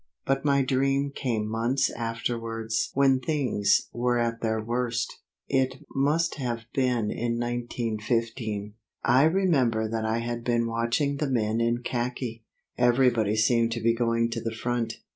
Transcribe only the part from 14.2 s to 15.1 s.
to the front.